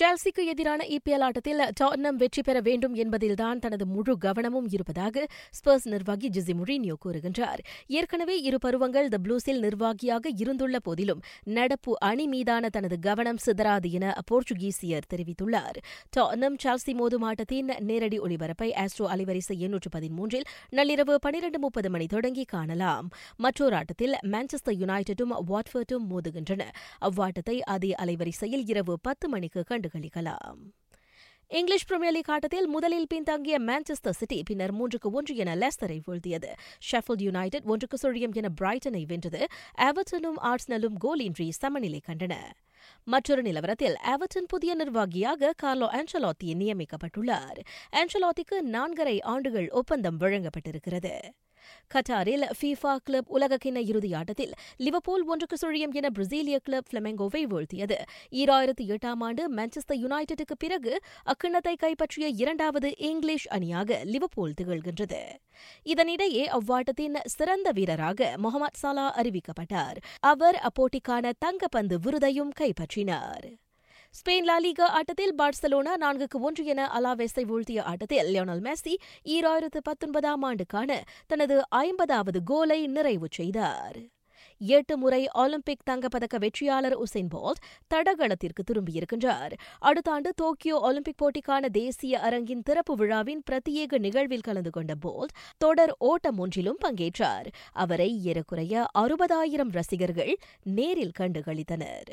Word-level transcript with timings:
செல்சிக்கு 0.00 0.46
எதிரான 0.46 0.84
இபிஎல் 0.86 1.22
ஆட்டத்தில் 1.22 1.62
டாட்னம் 1.80 2.18
வெற்றி 2.20 2.42
பெற 2.42 2.60
வேண்டும் 2.60 2.94
என்பதில்தான் 2.94 3.58
தனது 3.58 3.86
முழு 3.86 4.18
கவனமும் 4.18 4.68
இருப்பதாக 4.68 5.26
ஸ்பர்ஸ் 5.58 5.86
நிர்வாகி 5.88 6.28
ஜிசி 6.28 6.54
முரினியோ 6.60 6.94
கூறுகின்றார். 7.04 7.60
ஏற்கனவே 7.86 8.40
இரு 8.40 8.58
பருவங்கள் 8.58 9.08
த 9.08 9.18
ப்ளூஸில் 9.24 9.58
நிர்வாகியாக 9.58 10.30
இருந்துள்ள 10.42 10.76
போதிலும் 10.76 11.20
நடப்பு 11.44 11.98
அணி 11.98 12.26
மீதான 12.26 12.68
தனது 12.68 12.98
கவனம் 12.98 13.40
சிதறாது 13.46 13.90
என 13.90 14.14
போர்ச்சுகீசியர் 14.30 15.08
தெரிவித்துள்ளார். 15.14 15.76
டாட்னம் 16.16 16.56
சால்சி 16.64 16.94
மோதும் 17.00 17.26
ஆட்டத்தின் 17.30 17.74
நேரடி 17.80 18.20
ஒளிபரப்பை 18.20 18.70
ஆஸ்ட்ரோ 18.84 19.08
அலைவரிசை 19.16 19.58
எண்ணூற்று 19.58 19.92
பதிமூன்றில் 19.98 20.48
நள்ளிரவு 20.70 21.14
பனிரண்டு 21.20 21.58
முப்பது 21.58 21.90
மணி 21.90 22.06
தொடங்கி 22.06 22.44
காணலாம். 22.44 23.08
மற்றொரு 23.36 23.76
ஆட்டத்தில் 23.76 24.16
மான்செஸ்டர் 24.22 24.80
யுனைடெடும் 24.84 25.36
வாட்ஃபர்டும் 25.52 26.08
மோதுகின்றன. 26.10 26.62
அவ்வாட்டத்தை 27.02 27.58
அதே 27.76 27.92
அலைவரிசையில் 28.02 28.66
இரவு 28.66 28.96
பத்து 29.02 29.28
மணிக்கு 29.28 29.62
கண்டு 29.64 29.88
கண்டுகளிக்கலாம் 29.92 30.60
இங்கிலீஷ் 31.52 31.86
பிரீமியர் 31.86 32.14
லீக் 32.14 32.30
ஆட்டத்தில் 32.30 32.66
முதலில் 32.66 33.06
பின்தங்கிய 33.06 33.60
மான்செஸ்டர் 33.60 34.10
சிட்டி 34.10 34.42
பின்னர் 34.42 34.74
மூன்றுக்கு 34.74 35.10
ஒன்று 35.12 35.36
என 35.36 35.56
லெஸ்டரை 35.56 36.00
வீழ்த்தியது. 36.08 36.48
ஷெஃபல்ட் 36.92 37.22
யுனைடெட் 37.22 37.62
ஒன்றுக்கு 37.64 37.98
சுழியம் 38.02 38.32
என 38.32 38.48
பிரைட்டனை 38.60 39.06
வென்றது. 39.06 39.46
எவர்டனும் 39.78 40.38
ஆர்ஸ்னலும் 40.42 40.94
கோலின்றி 41.04 41.48
சமநிலை 41.48 42.00
கண்டன. 42.08 42.34
மற்றொரு 43.04 43.42
நிலவரத்தில் 43.42 43.94
எவர்டன் 44.04 44.46
புதிய 44.46 44.74
நிர்வாகியாக 44.74 45.54
கார்லோ 45.62 45.88
ஆன்சலாத்தி 45.90 46.44
நியமிக்கப்பட்டுள்ளார். 46.44 47.58
ஆன்சலாத்திக்கு 47.92 48.60
நான்கரை 48.64 49.22
ஆண்டுகள் 49.22 49.70
ஒப்பந்தம் 49.70 50.20
வழங்கப்பட்டிருக்கிறது. 50.20 51.20
கட்டாரில் 51.94 52.50
ஃபீஃபா 52.60 52.96
கிளப் 52.96 53.36
உலகக்கிண்ண 53.36 53.78
இறுதியாட்டத்தில் 53.80 54.52
லிவபூல் 54.78 55.24
ஒன்றுக்கு 55.26 55.56
சுழியம் 55.62 55.92
என 55.92 56.08
பிரேசிலிய 56.18 56.58
கிளப் 56.58 56.86
பிளமெங்கோவை 56.92 57.46
வீழ்த்தியது. 57.46 57.96
ஈராயிரத்தி 58.30 58.80
எட்டாம் 58.80 59.16
ஆண்டு 59.18 59.54
மான்செஸ்டர் 59.54 59.94
யுனைடெடுக்கு 59.94 60.56
பிறகு 60.58 61.00
அக்கிண்ணத்தை 61.22 61.76
கைப்பற்றிய 61.76 62.28
இரண்டாவது 62.28 62.96
இங்கிலீஷ் 62.96 63.48
அணியாக 63.48 64.00
லிவபூல் 64.04 64.52
திகழ்கின்றது. 64.62 65.20
இதனிடையே 65.84 66.46
அவ்வாட்டத்தின் 66.46 67.16
சிறந்த 67.24 67.70
வீரராக 67.70 68.34
முகமது 68.36 68.78
சாலா 68.82 69.14
அறிவிக்கப்பட்டார். 69.14 69.96
அவர் 70.20 70.62
அப்போட்டிக்கான 70.62 71.32
தங்கப்பந்து 71.44 71.96
விருதையும் 72.06 72.52
கைப்பற்றினார். 72.52 73.59
ஸ்பெயின் 74.18 74.48
லாலிகா 74.48 74.86
ஆட்டத்தில் 74.98 75.34
பார்சலோனா 75.38 75.92
நான்குக்கு 76.00 76.38
ஒன்று 76.40 76.64
என 76.64 76.86
அலாவேஸை 76.94 77.42
வீழ்த்திய 77.42 77.82
ஆட்டத்தில் 77.82 78.30
லியோனல் 78.34 78.62
மெஸ்ஸி 78.66 78.94
ஈராயிரத்து 79.24 79.80
பத்தொன்பதாம் 79.82 80.42
ஆண்டுக்கான 80.42 81.02
தனது 81.26 81.68
ஐம்பதாவது 81.68 82.42
கோலை 82.42 82.86
நிறைவு 82.86 83.28
செய்தார். 83.30 83.98
எட்டு 84.60 84.96
முறை 84.96 85.28
ஒலிம்பிக் 85.32 85.84
தங்கப்பதக்க 85.90 86.38
வெற்றியாளர் 86.38 86.96
உசைன் 87.02 87.30
போல்ட் 87.34 87.62
தடகளத்திற்கு 87.86 88.64
திரும்பியிருக்கின்றார். 88.70 89.52
அடுத்த 89.78 90.10
ஆண்டு 90.10 90.32
டோக்கியோ 90.36 90.78
ஒலிம்பிக் 90.78 91.20
போட்டிக்கான 91.22 91.68
தேசிய 91.68 92.20
அரங்கின் 92.20 92.62
திறப்பு 92.62 92.94
விழாவின் 92.94 93.42
பிரத்யேக 93.50 93.98
நிகழ்வில் 93.98 94.40
கலந்து 94.40 94.70
கொண்ட 94.70 94.94
போல்ட் 95.06 95.36
தொடர் 95.58 95.94
ஓட்டம் 95.98 96.38
ஒன்றிலும் 96.38 96.82
பங்கேற்றார். 96.84 97.48
அவரை 97.72 98.10
ஏறக்குறைய 98.24 98.86
அறுபதாயிரம் 98.98 99.72
ரசிகர்கள் 99.72 100.36
நேரில் 100.62 101.16
கண்டுகளித்தனர் 101.18 102.12